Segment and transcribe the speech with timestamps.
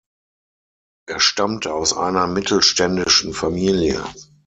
[1.07, 4.03] Er stammte aus einer mittelständischen Familie.